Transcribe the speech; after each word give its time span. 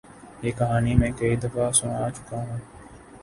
یہ 0.43 0.51
کہانی 0.57 0.95
میں 0.95 1.11
کئی 1.17 1.35
دفعہ 1.35 1.71
سنا 1.71 2.09
چکا 2.09 2.37
ہوں۔ 2.37 2.57